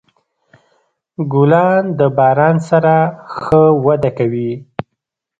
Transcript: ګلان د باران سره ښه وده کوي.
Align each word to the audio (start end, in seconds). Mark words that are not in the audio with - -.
ګلان 1.33 1.83
د 1.99 2.01
باران 2.17 2.57
سره 2.69 2.95
ښه 3.39 3.61
وده 3.85 4.11
کوي. 4.17 4.51